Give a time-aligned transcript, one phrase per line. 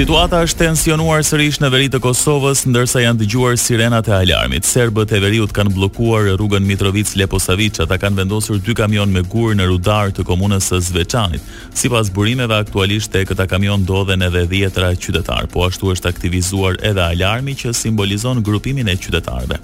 [0.00, 4.64] Situata është tensionuar sërish në veri të Kosovës, ndërsa janë dëgjuar sirenat e alarmit.
[4.64, 9.52] Serbët e veriut kanë bllokuar rrugën Mitrovic Leposavic, ata kanë vendosur dy kamion me gur
[9.52, 11.44] në rudar të komunës së Zveçanit.
[11.76, 17.04] Sipas burimeve aktualisht këta kamion ndodhen edhe 10 ra qytetar, po ashtu është aktivizuar edhe
[17.10, 19.60] alarmi që simbolizon grupimin e qytetarëve.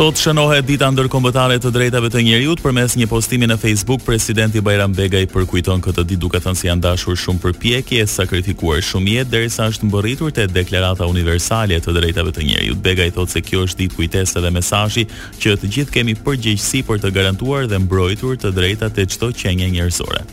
[0.01, 4.95] Sot shënohet dita ndërkombëtare të drejtave të njeriut përmes një postimi në Facebook, presidenti Bajram
[4.97, 9.19] Begaj përkujton këtë ditë duke thënë se si janë dashur shumë përpjekje e sakrifikuar shumë
[9.19, 12.81] jetë derisa është mbërritur te deklarata universale e të drejtave të njeriut.
[12.89, 15.05] Begaj thotë se kjo është ditë kujtesë dhe mesazhi
[15.37, 19.69] që të gjithë kemi përgjegjësi për të garantuar dhe mbrojtur të drejtat e çdo qenie
[19.77, 20.25] njerëzore.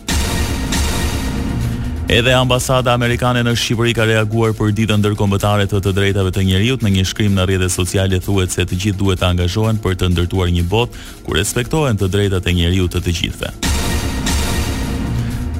[2.08, 6.86] Edhe ambasada amerikane në Shqipëri ka reaguar për ditën ndërkombëtare të të drejtave të njerëzit
[6.88, 10.10] në një shkrim në rrjetet sociale thuhet se të gjithë duhet të angazhohen për të
[10.16, 13.77] ndërtuar një botë ku respektohen të drejtat e njerëzit të të gjithëve.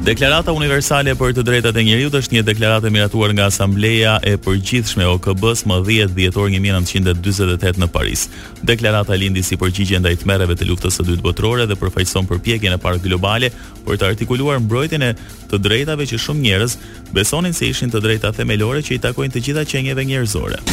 [0.08, 4.38] Deklarata universale për të drejtat e njeriut është një deklaratë e miratuar nga Asambleja e
[4.40, 8.24] Përgjithshme e OKB-s më 10 dhjetor 1948 në Paris.
[8.72, 12.80] Deklarata lindi si përgjigje ndaj tmerreve të luftës së dytë botërore dhe përfaqëson përpjekjen e
[12.88, 13.52] parë globale
[13.84, 15.12] për të artikuluar mbrojtjen e
[15.52, 16.78] të drejtave që shumë njerëz
[17.12, 20.64] besonin se ishin të drejta themelore që i takojnë të gjitha qenieve njerëzore.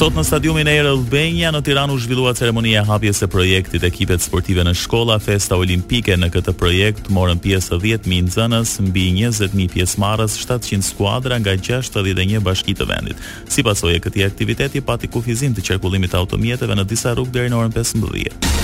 [0.00, 4.24] Sot në stadiumin e Erë Albania në Tiranë u zhvillua ceremonia hapjes së projektit ekipet
[4.24, 6.16] sportive në shkolla Festa Olimpike.
[6.16, 12.72] Në këtë projekt morën pjesë 10.000 nxënës mbi 20.000 pjesëmarrës, 700 skuadra nga 61 bashki
[12.80, 13.20] të vendit.
[13.52, 17.60] Si oje këtij aktiviteti pati kufizim të qarkullimit të automjeteve në disa rrugë deri në
[17.60, 18.59] orën 15.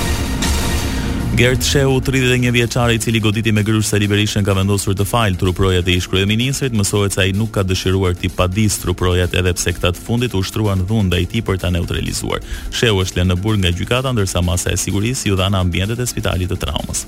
[1.36, 5.34] Gert Sheu, 31 vjeçari i cili goditi me grysh Sali Berishën ka vendosur të fal
[5.36, 9.74] truprojat e ish kryeministrit, mësohet se ai nuk ka dëshiruar ti padis truprojat edhe pse
[9.76, 12.40] këta të fundit u shtruan dhunë ndaj tij për ta neutralizuar.
[12.72, 16.08] Sheu është lënë në burg nga gjykata ndërsa masa e sigurisë i në ambientet e
[16.08, 17.04] spitalit të traumës.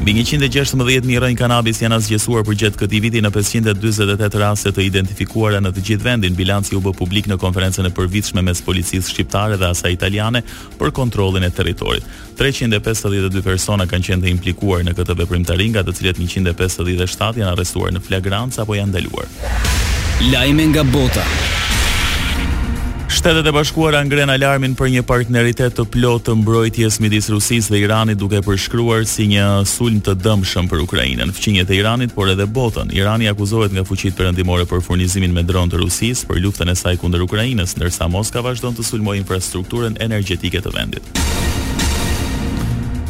[0.00, 5.60] Mbi 116.000 rënë kanabis janë asgjësuar për gjithë këti viti në 548 raste të identifikuara
[5.60, 9.58] në të gjithë vendin, bilanci u bë publik në konferencën e përvitshme mes policisë shqiptare
[9.60, 10.40] dhe asa italiane
[10.80, 12.06] për kontrolin e teritorit.
[12.40, 17.92] 352 persona kanë qenë të implikuar në këtë veprimtari nga të cilët 157 janë arrestuar
[17.92, 19.28] në flagrancë apo janë ndaluar.
[20.32, 21.26] Lajme nga bota.
[23.20, 27.80] Shtetet e Bashkuara ngrenë alarmin për një partneritet të plotë të mbrojtjes midis Rusisë dhe
[27.82, 31.34] Iranit duke përshkruar si një sulm të dëmshëm për Ukrainën.
[31.36, 32.88] Fqinjet e Iranit por edhe botën.
[32.96, 36.96] Irani akuzohet nga fuqitë perëndimore për furnizimin me dronë të Rusisë për luftën e saj
[37.04, 41.12] kundër Ukrainës, ndërsa Moskva vazhdon të sulmojë infrastrukturën energjetike të vendit.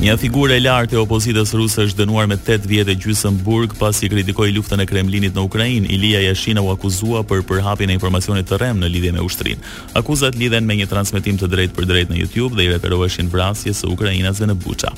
[0.00, 3.75] Një figurë e lartë e opozitës ruse është dënuar me 8 vjet e gjysmë burg
[3.77, 5.91] pasi kritikoi luftën e Kremlinit në Ukrainë.
[5.93, 9.61] Ilija Yashina u akuzua për përhapjen e informacionit të rrem në lidhje me ushtrinë.
[10.00, 13.93] Akuzat lidhen me një transmetim të drejtpërdrejtë për në YouTube dhe i referoheshin vrasjes së
[13.93, 14.94] ukrainasve në Bucha.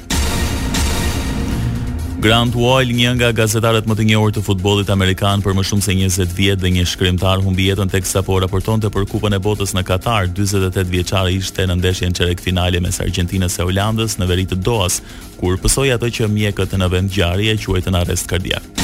[2.23, 5.95] Grant Wall, një nga gazetarët më të njohur të futbollit amerikan për më shumë se
[6.31, 9.83] 20 vjet dhe një shkrimtar humbi jetën teksa po raportonte për Kupën e Botës në
[9.89, 15.01] Katar, 48 vjeçar ishte në ndeshjen çerekfinale mes Argentinës e Holandës në veri të Doas,
[15.43, 18.82] kur pësoi ato që mjekët në vend gjarje quajtën arrest kardiak.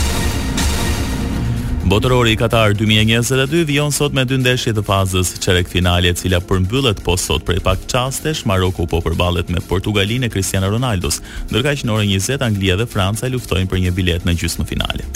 [1.88, 6.42] Botërori i Katar 2022 vion sot me dy ndeshje të fazës çerek finale, e cila
[6.44, 11.72] përmbyllet po sot prej pak çastesh, Maroku po përballet me Portugalinë e Cristiano Ronaldos, ndërka
[11.80, 15.08] që në orën 20 Anglia dhe Franca luftojnë për një bilet në gjysmëfinale.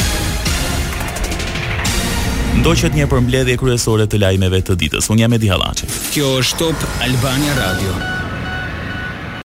[2.63, 5.13] Ndoqet një përmbledhje kryesore të lajmeve të ditës.
[5.13, 5.93] Unë jam Edi Hallaçi.
[6.17, 8.22] Kjo është Top Albania Radio.